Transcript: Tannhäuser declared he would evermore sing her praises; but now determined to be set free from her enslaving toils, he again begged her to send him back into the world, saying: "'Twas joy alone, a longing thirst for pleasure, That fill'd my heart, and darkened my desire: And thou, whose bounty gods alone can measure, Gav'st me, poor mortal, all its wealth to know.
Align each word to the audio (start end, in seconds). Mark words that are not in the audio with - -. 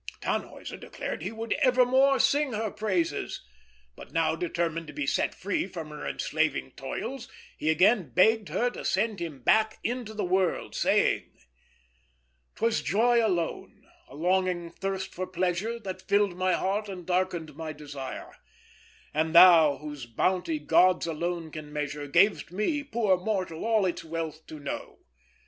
Tannhäuser 0.19 0.79
declared 0.79 1.21
he 1.21 1.31
would 1.31 1.53
evermore 1.61 2.17
sing 2.19 2.53
her 2.53 2.71
praises; 2.71 3.45
but 3.95 4.11
now 4.11 4.35
determined 4.35 4.87
to 4.87 4.93
be 4.93 5.05
set 5.05 5.35
free 5.35 5.67
from 5.67 5.89
her 5.89 6.07
enslaving 6.07 6.71
toils, 6.71 7.29
he 7.55 7.69
again 7.69 8.09
begged 8.09 8.49
her 8.49 8.71
to 8.71 8.83
send 8.83 9.19
him 9.19 9.43
back 9.43 9.77
into 9.83 10.15
the 10.15 10.23
world, 10.25 10.73
saying: 10.73 11.29
"'Twas 12.55 12.81
joy 12.81 13.23
alone, 13.23 13.83
a 14.07 14.15
longing 14.15 14.71
thirst 14.71 15.13
for 15.13 15.27
pleasure, 15.27 15.77
That 15.77 16.01
fill'd 16.07 16.35
my 16.35 16.53
heart, 16.53 16.89
and 16.89 17.05
darkened 17.05 17.55
my 17.55 17.71
desire: 17.71 18.31
And 19.13 19.35
thou, 19.35 19.77
whose 19.77 20.07
bounty 20.07 20.57
gods 20.57 21.05
alone 21.05 21.51
can 21.51 21.71
measure, 21.71 22.07
Gav'st 22.07 22.51
me, 22.51 22.81
poor 22.81 23.17
mortal, 23.17 23.63
all 23.63 23.85
its 23.85 24.03
wealth 24.03 24.47
to 24.47 24.59
know. 24.59 24.97